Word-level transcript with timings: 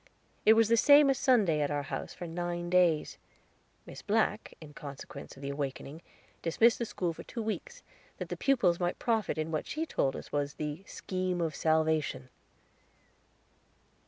It 0.47 0.53
was 0.53 0.67
the 0.67 0.77
same 0.77 1.11
as 1.11 1.19
Sunday 1.19 1.61
at 1.61 1.69
our 1.69 1.83
house 1.83 2.11
for 2.11 2.25
nine 2.25 2.71
days. 2.71 3.19
Miss 3.85 4.01
Black, 4.01 4.55
in 4.59 4.73
consequence 4.73 5.35
of 5.35 5.43
the 5.43 5.51
awakening, 5.51 6.01
dismissed 6.41 6.79
the 6.79 6.85
school 6.87 7.13
for 7.13 7.21
two 7.21 7.43
weeks, 7.43 7.83
that 8.17 8.29
the 8.29 8.35
pupils 8.35 8.79
might 8.79 8.97
profit 8.97 9.37
in 9.37 9.51
what 9.51 9.67
she 9.67 9.85
told 9.85 10.15
us 10.15 10.31
was 10.31 10.55
The 10.55 10.83
Scheme 10.87 11.39
of 11.39 11.55
Salvation. 11.55 12.29